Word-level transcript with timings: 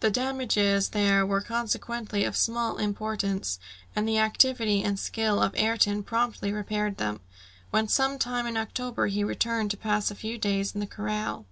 The 0.00 0.10
damages 0.10 0.90
there 0.90 1.24
were 1.24 1.40
consequently 1.40 2.24
of 2.24 2.36
small 2.36 2.76
importance, 2.76 3.58
and 3.96 4.06
the 4.06 4.18
activity 4.18 4.82
and 4.84 4.98
skill 4.98 5.42
of 5.42 5.56
Ayrton 5.56 6.02
promptly 6.02 6.52
repaired 6.52 6.98
them, 6.98 7.20
when 7.70 7.88
some 7.88 8.18
time 8.18 8.46
in 8.46 8.58
October 8.58 9.06
he 9.06 9.24
returned 9.24 9.70
to 9.70 9.78
pass 9.78 10.10
a 10.10 10.14
few 10.14 10.36
days 10.36 10.74
in 10.74 10.80
the 10.80 10.86
corral. 10.86 11.46